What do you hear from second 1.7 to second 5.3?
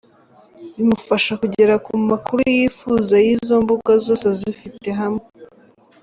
ku makuru yifuza y’izo mbuga zose azifite hamwe.